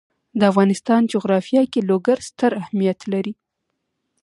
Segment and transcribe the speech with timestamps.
[0.39, 3.33] د افغانستان جغرافیه کې لوگر ستر اهمیت لري.